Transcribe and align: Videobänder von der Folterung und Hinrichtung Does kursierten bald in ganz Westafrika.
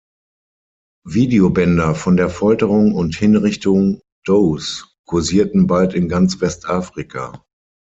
Videobänder 1.05 1.93
von 1.93 2.17
der 2.17 2.31
Folterung 2.31 2.95
und 2.95 3.15
Hinrichtung 3.15 4.01
Does 4.25 4.97
kursierten 5.05 5.67
bald 5.67 5.93
in 5.93 6.09
ganz 6.09 6.41
Westafrika. 6.41 7.45